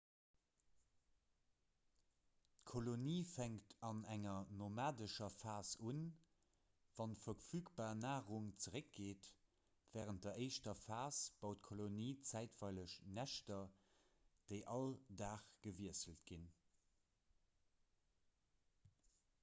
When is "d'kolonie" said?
2.61-3.25, 11.61-12.09